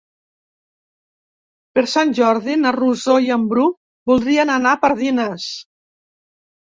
[1.75, 3.65] Per Sant Jordi na Rosó i en Bru
[4.13, 5.47] voldrien anar a Pardines.